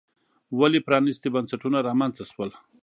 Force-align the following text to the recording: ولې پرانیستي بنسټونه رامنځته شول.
ولې 0.59 0.79
پرانیستي 0.87 1.29
بنسټونه 1.35 1.77
رامنځته 1.87 2.23
شول. 2.31 2.49